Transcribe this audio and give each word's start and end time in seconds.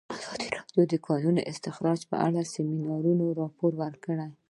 ازادي 0.17 0.47
راډیو 0.57 0.77
د 0.87 0.91
د 0.91 0.95
کانونو 1.07 1.41
استخراج 1.51 1.99
په 2.09 2.15
اړه 2.25 2.39
د 2.41 2.47
سیمینارونو 2.55 3.25
راپورونه 3.39 3.81
ورکړي. 3.83 4.27